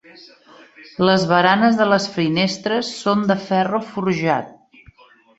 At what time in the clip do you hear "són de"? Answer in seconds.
3.01-3.35